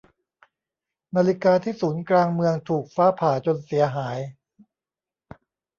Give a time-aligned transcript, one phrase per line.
[1.15, 4.17] นาฬิกาที่ศูนย์กลางเมืองถูกฟ้าผ่าจนเสียหาย